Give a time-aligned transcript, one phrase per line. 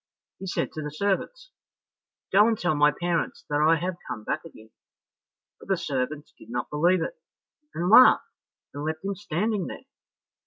[0.39, 1.51] He said to the servants,
[2.31, 4.71] "Go and tell my parents that I have come back again."
[5.59, 7.19] But the servants did not believe it,
[7.75, 8.25] and laughed
[8.73, 9.85] and left him standing there.